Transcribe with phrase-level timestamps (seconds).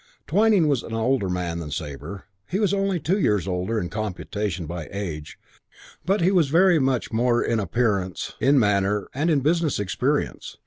[0.27, 2.23] Twyning was an older man than Sabre.
[2.47, 5.37] He was only two years older in computation by age
[6.07, 10.57] but he was very much more in appearance, in manner and in business experience.